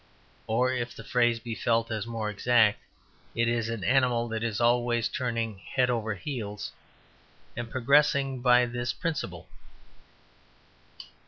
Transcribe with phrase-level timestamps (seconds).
[0.47, 2.79] Or if the phrase be felt as more exact,
[3.35, 6.71] it is an animal that is always turning head over heels
[7.55, 9.47] and progressing by this principle.